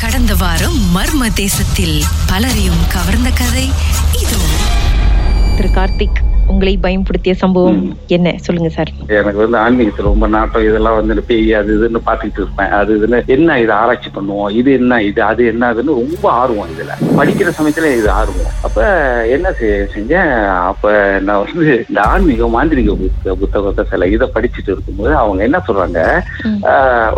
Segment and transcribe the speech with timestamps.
[0.00, 3.70] கடந்த வாரம் மர்ம தேசத்தில் பலரையும் கவர்ந்த கதை
[4.12, 4.40] இதோ.
[5.56, 8.34] திரு கார்த்திக் உங்களை பயன்படுத்திய சம்பவம் என்ன?
[8.40, 8.90] சொல்லுங்க சார்.
[9.06, 12.70] எனக்கு வந்து ஆன்மீகத்துல ரொம்ப நாட்டம் இதெல்லாம் வந்து பேய் அது இதுன்னு பார்த்துட்டு இருப்பேன்.
[12.70, 14.50] அது இதுன்னு என்ன இது ஆராய்ச்சி பண்ணுவோம்?
[14.50, 15.22] இது என்ன இது?
[15.22, 16.92] அது என்ன அதுன்னு ரொம்ப ஆர்வம் இதுல.
[17.18, 18.52] படிக்கிற சமயத்துல இது ஆர்வம்.
[18.62, 18.80] அப்ப
[19.26, 19.52] என்ன
[19.94, 20.30] செஞ்சேன்?
[20.64, 26.00] அப்ப நான் வந்து இந்த ஆன்மீக மாந்திரிக புத்த- புத்தகத்தை சில இதை படிச்சுட்டு இருக்கும்போது அவங்க என்ன சொல்றாங்க.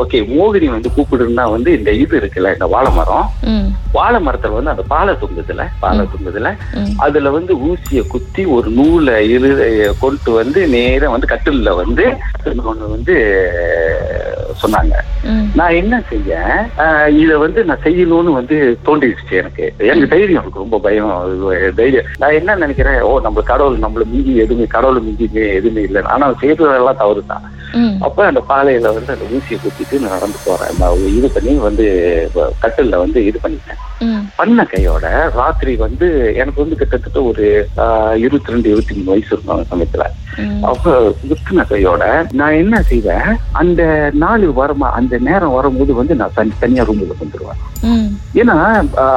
[0.02, 3.30] ஓகே மோகினி வந்து கூப்பிடுன்னா வந்து இந்த இது இருக்குல்ல இந்த வாழை மரம்
[3.92, 6.48] வாழை மரத்துல வந்து அந்த பாலை தொங்குதுல பாலை தொங்குதுல
[6.98, 9.51] அதுல வந்து ஊசிய குத்தி ஒரு நூலை இரு
[10.01, 12.05] கொண்டு வந்து நேரா வந்து கட்டில்ல வந்து
[12.70, 13.15] ஒண்ணு வந்து
[14.62, 14.95] சொன்னாங்க.
[15.55, 18.56] நான் என்ன செஞ்சேன் ஆஹ் இத வந்து நான் செய்யணும்னு வந்து
[18.87, 19.65] தோண்டிடுச்சு எனக்கு.
[19.91, 21.12] எனக்கு தைரியம் எனக்கு ரொம்ப பயம்
[21.79, 22.09] தைரியம்.
[22.19, 23.01] நான் என்ன நினைக்கிறேன்?
[23.01, 25.29] ஓ நம்ம கடவுள் நம்மள மிஞ்சி எதுவுமே கடவுள் மிஞ்சி
[25.60, 26.02] எதுவுமே இல்லை.
[26.02, 27.46] ஆனா செய்யறதெல்லாம் தவறு தான்
[28.01, 30.74] அப்ப அந்த பாலையில வந்து அந்த ஊசியை குத்திட்டு நான் நடந்து போறேன்.
[31.18, 31.87] இது பண்ணி வந்து
[32.62, 33.80] கட்டில்ல வந்து இது பண்ணிட்டேன்.
[34.38, 35.06] பண்ண கையோட
[35.40, 36.06] ராத்திரி வந்து
[36.43, 37.45] எனக்கு வந்து கிட்டத்தட்ட ஒரு
[38.24, 40.07] இருபத்தி ரெண்டு இருபத்தி மூணு வயசு இருக்கும் அந்த சமயத்துல.
[40.70, 40.92] அப்ப
[41.29, 42.04] குத்துன கையோட
[42.40, 43.30] நான் என்ன செய்வேன்?
[43.60, 43.82] அந்த
[44.23, 47.60] நாலு வரமா அந்த நேரம் வரும்போது வந்து நான் தனி தனியா ரூமுக்கு வந்துருவேன்.
[48.40, 48.57] ஏன்னா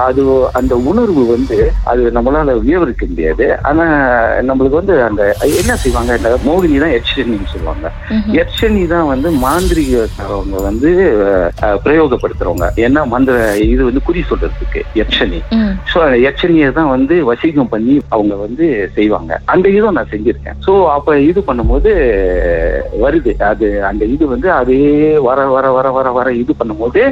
[0.07, 0.23] அது
[0.59, 1.57] அந்த உணர்வு வந்து
[1.91, 3.45] அது நம்மளால விவரிக்க முடியாது.
[3.69, 3.85] ஆனா
[4.49, 5.23] நம்மளுக்கு வந்து அந்த
[5.61, 7.87] என்ன செய்வாங்க இந்த மோகினி தான் எச்சனின்னு சொல்லுவாங்க.
[8.43, 10.91] எச்சனி தான் வந்து மாந்திரிகக்காரவங்க வந்து
[11.85, 12.69] பிரயோகப்படுத்துறவங்க.
[12.87, 13.37] ஏன்னா மந்திர
[13.73, 14.72] இது வந்து குறி சொல்றதுக்கு.
[15.03, 15.39] எச்சனி.
[15.57, 18.65] ம், ஸோ எச்சனியை தான் வந்து வசீகம் பண்ணி அவங்க வந்து
[18.97, 19.39] செய்வாங்க.
[19.53, 20.59] அந்த இதுவும் நான் செஞ்சிருக்கேன்.
[20.65, 21.91] ஸோ அப்ப இது பண்ணும்போது
[23.03, 23.33] வருது.
[23.51, 24.81] அது அந்த இது வந்து அதே
[25.27, 27.03] வர வர வர வர வர இது பண்ணும்போது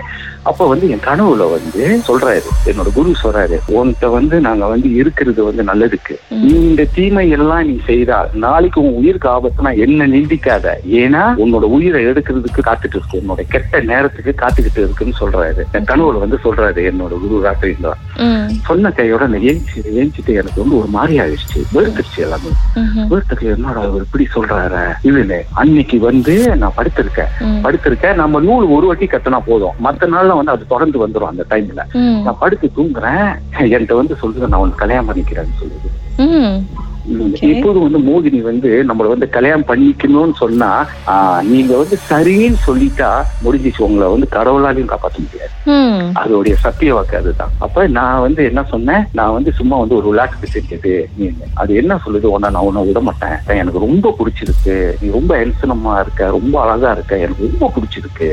[0.50, 2.50] அப்ப வந்து என் கனவுல வந்து சொல்றாரு.
[2.70, 6.16] என்னோட குரு சொல்றாரு உன்கிட்ட வந்து நாங்க வந்து இருக்கிறது வந்து நல்லதுக்கு.
[6.52, 10.76] இந்த தீமை எல்லாம் நீ செய்தா நாளைக்கு உன் உயிருக்கு ஆபத்துனா என்ன நிந்திக்காத.
[11.02, 13.22] ஏன்னா உன்னோட உயிரை எடுக்கிறதுக்கு காத்துட்டு இருக்கு.
[13.22, 15.64] உன்னோட கெட்ட நேரத்துக்கு காத்துக்கிட்டு இருக்குன்னு சொல்றாரு.
[15.78, 17.74] என் கனவுல வந்து சொல்றாரு என்னோட குரு ராத்திரி
[18.24, 22.52] ம், சொன்ன கையோட நான் ஏஞ்சி ஏஞ்சிட்டு எனக்கு வந்து ஒரு மாதிரி ஆயிடுச்சு வெறுத்துருச்சு எல்லாமே.
[23.08, 25.20] வெறுத்துக்கு என்னடா அவர் இப்படி சொல்றாரு இல்ல
[25.62, 27.32] அன்னைக்கு வந்து நான் படுத்திருக்கேன்
[27.64, 31.84] படுத்திருக்கேன் நம்ம நூல் ஒரு வாட்டி கட்டினா போதும் மத்த நாள்ல வந்து அது தொடர்ந்து வந்துரும் அந்த டைம்ல
[32.20, 33.26] நான் படுத்து தூங்குறேன்
[33.66, 35.90] என்கிட்ட வந்து சொல்லுது நான் உனக்கு கல்யாணம் பண்ணிக்கிறேன்னு சொல்லுது
[37.52, 40.72] இப்போதும் வந்து மோகினி வந்து நம்மள வந்து கல்யாணம் பண்ணிக்கணும்னு சொன்னா
[41.52, 43.12] நீங்க வந்து சரின்னு சொல்லிட்டா
[43.46, 43.82] முடிஞ்சிச்சு.
[43.88, 45.54] உங்களை வந்து கடவுளாலையும் காப்பாற்ற முடியாது.
[46.22, 47.54] அதோடைய சத்திய வாக்கு அதுதான்.
[47.66, 49.04] அப்ப நான் வந்து என்ன சொன்னேன்?
[49.20, 51.28] நான் வந்து சும்மா வந்து ஒரு விளையாட்டுக்கு செஞ்சது நீ
[51.62, 52.28] அது என்ன சொல்லுது?
[52.36, 53.38] உன்னை நான் உன்னை விட மாட்டேன்.
[53.62, 54.76] எனக்கு ரொம்ப பிடிச்சிருக்கு.
[55.02, 58.30] நீ ரொம்ப என்சனமா இருக்க ரொம்ப அழகா இருக்க எனக்கு ரொம்ப பிடிச்சிருக்கு.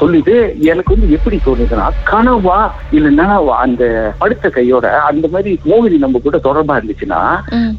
[0.00, 0.36] சொல்லிட்டு
[0.72, 2.58] எனக்கு வந்து எப்படி தோணுதுன்னா கனவா
[2.96, 3.84] இல்ல நனவா அந்த
[4.22, 7.20] படுத்த கையோட அந்த மாதிரி மோகினி நம்ம கூட தொடர்பா இருந்துச்சுன்னா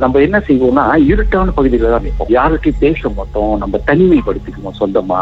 [0.04, 2.32] நம்ம என்ன செய்வோம்னா இருட்டான பகுதியில தான் நிற்போம்.
[2.38, 3.54] யார்கிட்டயும் பேச மாட்டோம்.
[3.64, 5.22] நம்ம தனிமைப்படுத்திக்குவோம் சொந்தமா.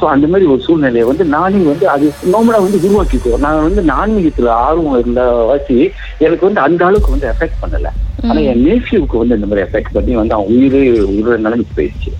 [0.00, 3.44] ஸோ அந்த மாதிரி ஒரு சூழ்நிலையை வந்து நானே வந்து அது நார்மலா வந்து உருவாக்கிக்குவோம்.
[3.46, 5.78] நான் வந்து ஆன்மீகத்துல ஆர்வம் இருந்த வாசி
[6.26, 7.90] எனக்கு வந்து அந்த அளவுக்கு வந்து எஃபெக்ட் பண்ணல.
[8.26, 10.80] ஆனா என் நேசிவுக்கு வந்து இந்த மாதிரி எஃபெக்ட் பண்ணி வந்து அவன் உயிரே
[11.12, 12.10] உயிர நிலைமைக்கு போயிடுச்சு.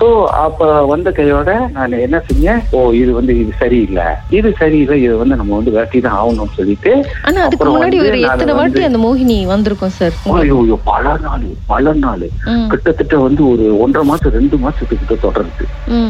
[0.00, 0.06] சோ
[0.44, 2.60] அப்ப வந்த கையோட நான் என்ன செஞ்சேன்?
[2.76, 4.06] ஓ இது வந்து இது சரியில்லை.
[4.38, 6.92] இது சரியில்லை இது வந்து நம்ம வந்து விரட்டி தான் ஆகணும்னு சொல்லிட்டு
[7.28, 10.16] ஆனா அதுக்கு முன்னாடி ஒரு எத்தனை வாட்டி அந்த மோகினி வந்திருக்கும் சார்?
[10.38, 12.26] ஐயோ ஐயோ, பல நாள் பல நாள்.
[12.72, 15.66] கிட்டத்தட்ட வந்து ஒரு ஒன்றரை மாசம் ரெண்டு மாசத்துக்கு கிட்ட தொடருது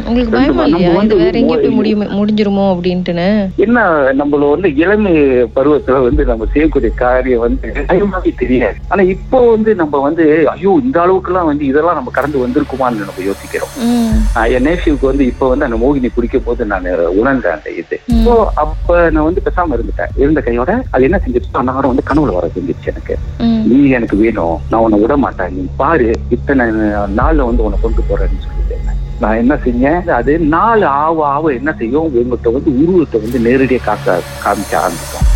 [0.09, 0.93] உங்களுக்கு பயமா இல்லையா?
[1.07, 3.29] இது வேற எங்கேயோ போய் முடியுமே முடிஞ்சிருமோ அப்படின்ட்டுன்னு?
[3.67, 3.79] என்ன
[4.21, 5.15] நம்மள வந்து இளமை
[5.59, 8.79] பருவத்துல வந்து நம்ம செய்யக்கூடிய காரியம் வந்து தெரியாது.
[8.93, 13.25] ஆனா இப்போ வந்து நம்ம வந்து ஐயோ இந்த அளவுக்கு எல்லாம் வந்து இதெல்லாம் நம்ம கடந்து வந்திருக்குமான்னு நம்ம
[13.29, 13.75] யோசிக்கிறோம்.
[14.57, 16.89] என் நேசிவுக்கு வந்து இப்ப வந்து அந்த மோகினி பிடிக்கும் போது நான்
[17.21, 17.99] உணர்ந்தேன் அந்த இது.
[18.25, 18.35] ஸோ
[18.65, 20.15] அப்ப நான் வந்து பேசாம இருந்துட்டேன்.
[20.23, 23.17] இருந்த கையோட அது என்ன செஞ்சிருச்சு அந்த நேரம் வந்து கனவுல வர செஞ்சிருச்சு எனக்கு.
[23.71, 24.57] நீ எனக்கு வேணும்.
[24.71, 25.55] நான் உன்னை விட மாட்டேன்.
[25.59, 26.67] நீ பாரு இத்தனை
[27.21, 28.79] நாள்ல வந்து உன்னை கொண்டு போறேன்னு சொல்லிட்டு.
[29.23, 30.09] நான் என்ன செஞ்சேன்?
[30.19, 35.29] அது நாலு ஆவ ஆவ என்ன செய்யும் உங்கள்கிட்ட வந்து உருவத்தை வந்து நேரடியாக காக்க காமிக்க ஆரம்பிக்கும்.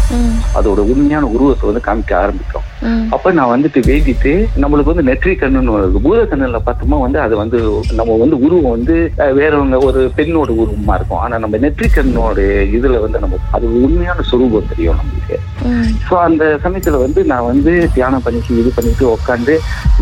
[0.58, 2.66] அதோட உண்மையான உருவத்தை வந்து காமிக்க ஆரம்பிக்கும்.
[3.14, 4.32] அப்ப நான் வந்துட்டு வேண்டிட்டு
[4.62, 7.58] நம்மளுக்கு வந்து நெற்றி கண்ணுன்னு வருது பூத கண்ணுல பார்த்தோமா வந்து அது வந்து
[7.98, 8.96] நம்ம வந்து உருவம் வந்து
[9.38, 11.22] வேறவங்க ஒரு பெண்ணோட உருவமா இருக்கும்.
[11.24, 12.40] ஆனா நம்ம நெற்றி கண்ணோட
[12.78, 15.38] இதுல வந்து நம்ம அது உண்மையான சுரூபம் தெரியும் நம்மளுக்கு.
[16.08, 19.56] ஸோ அந்த சமயத்துல வந்து நான் வந்து தியானம் பண்ணிட்டு இது பண்ணிட்டு உட்காந்து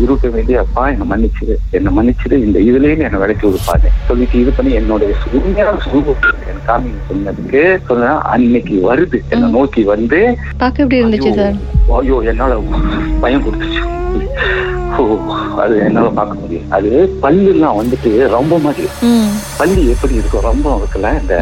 [0.05, 1.57] இருக்க வேண்டிய அப்பா என்னை மன்னிச்சிரு.
[1.79, 2.37] என்னை மன்னிச்சிரு.
[2.47, 8.11] இந்த இதுலயே என்னை விளக்கி விடுப்பாரு சொல்லிட்டு இது பண்ணி என்னுடைய உண்மையான சுரூபத்தை எனக்கு காமிங்க சொன்னதுக்கு சொன்னா
[8.35, 9.19] அன்னைக்கு வருது.
[9.33, 10.21] என்னை நோக்கி வந்து
[10.63, 11.57] பார்க்க எப்படி இருந்துச்சு சார்?
[11.93, 12.53] ஐயோ என்னால
[13.21, 13.81] பயம் கொடுத்துச்சு.
[15.63, 16.67] அது என்னால பார்க்க முடியும்.
[16.77, 16.89] அது
[17.23, 18.85] பல்லுலாம் வந்துட்டு ரொம்ப மாதிரி
[19.59, 21.35] பள்ளி எப்படி இருக்கும் ரொம்ப இருக்குல்ல இந்த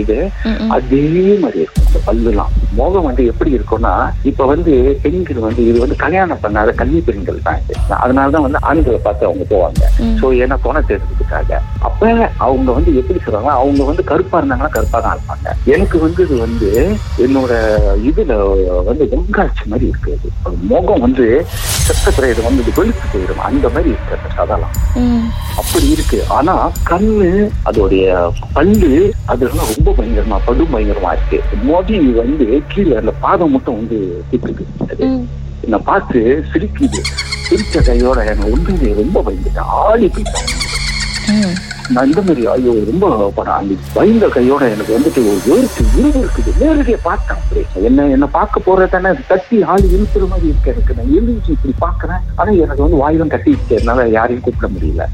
[0.00, 0.16] இது.
[0.76, 1.02] அதே
[1.42, 2.52] மாதிரி இருக்கும் அந்த பல்லுலாம்.
[2.78, 3.92] முகம் வந்து எப்படி இருக்கும்னா
[4.30, 4.72] இப்ப வந்து
[5.04, 7.74] பெண்கள் வந்து இது வந்து கல்யாணம் பண்ணாத கன்னி பெண்கள் தான் இது.
[8.02, 9.82] அதனாலதான் வந்து ஆண்களை பார்த்து அவங்க போவாங்க.
[10.20, 12.12] சோ ஏன்னா துணை தேடுறதுக்காக அப்ப
[12.46, 15.56] அவங்க வந்து எப்படி சொல்றாங்க அவங்க வந்து கருப்பா இருந்தாங்கன்னா கருப்பா தான் இருப்பாங்க.
[15.74, 16.70] எனக்கு வந்து இது வந்து
[17.26, 17.52] என்னோட
[18.10, 18.34] இதுல
[18.90, 20.14] வந்து வெங்காய்ச்சி மாதிரி இருக்கு.
[20.72, 21.26] முகம் வந்து
[21.86, 25.24] செத்த இது வந்து வெளுத்து போயிடும் அந்த மாதிரி இருக்கு அந்த.
[25.56, 26.24] அப்படி இருக்கு.
[26.28, 31.56] ஆனா கண்ணு அதோடைய பல்லு அதெல்லாம் ரொம்ப பயங்கரமா படும் பயங்கரமா இருக்கு.
[31.62, 34.24] மோதி வந்து கீழே அந்த பாதம் மட்டும் வந்து
[34.98, 35.28] ம்.
[35.60, 37.02] என்னை பார்த்து சிரிக்குது.
[37.50, 39.58] சிரிச்ச கையோட எனக்கு உண்மையிலே ரொம்ப பயந்துட்டேன்.
[39.58, 41.67] ஆடி போயிட்டேன்.
[41.94, 43.68] நான் இந்த மாதிரி ஐயோ ரொம்ப படம்.
[43.94, 46.52] பயந்த கையோட எனக்கு வந்துட்டு ஒரு வேர்க்கு விரும்பு இருக்குது.
[46.60, 47.38] நேரடியாக பார்த்தேன்.
[47.42, 50.70] அப்படியே என்ன என்ன பார்க்க போறது தானே அது தட்டி ஆள் இழுத்துற மாதிரி இருக்கு.
[50.70, 52.20] எனக்கு நான் எழுதி இப்படி பார்க்கறேன்.
[52.36, 55.04] ஆனா எனக்கு வந்து வாயிலும் கட்டிடுச்சு என்னால யாரையும் கூப்பிட முடியல.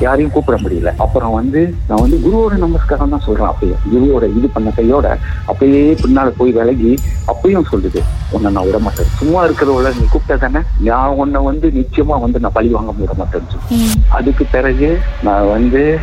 [0.00, 0.92] யாரையும் கூப்பிட முடியல.
[0.96, 3.48] அப்புறம் வந்து நான் வந்து குருவோட நமஸ்காரம் தான் சொல்றேன்.
[3.48, 8.00] அப்பயே குருவோட இது பண்ண கையோட அப்பயே பின்னால போய் விலகி அப்பயும் சொல்லுது.
[8.32, 9.06] உன்னை நான் விட மாட்டேன்.
[9.06, 10.60] சும்மா இருக்கிறவள நீ கூப்பிட்ட தானே?
[10.80, 13.78] நான் உன்னை வந்து நிச்சயமா வந்து நான் பழி வாங்க விட மாட்டேன்னு சொல்லி.
[13.78, 14.02] ம்.
[14.08, 15.97] அதுக்கு பிறகு நான் வந்து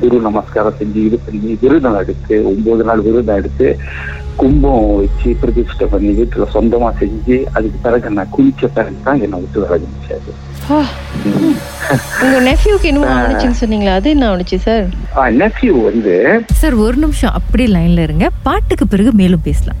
[0.00, 3.68] குரு நமஸ்காரம் செஞ்சு இது பண்ணி விருதம் எடுத்து ஒன்பது நாள் விருதம் எடுத்து
[4.36, 9.60] கும்பம் வச்சு பிரதிஷ்டை பண்ணி வீட்டுல சொந்தமா செஞ்சு அதுக்கு பிறகு நான் குளிச்ச பிறகு தான் என்னை விட்டு
[9.64, 10.32] விலகிச்சு அது
[10.70, 10.78] ஆ.
[12.22, 14.86] உங்க நெஃப்யூக்கு ஆனிச்சுன்னு சொன்னீங்களா அது என்ன ஆனிச்சு சார்
[15.38, 16.14] நெஃப்யூ வந்து
[16.60, 18.26] சார் ஒரு நிமிஷம் அப்படியே லைன்ல இருங்க.
[18.44, 19.80] பாட்டுக்கு பிறகு மேலும் பேசலாம்.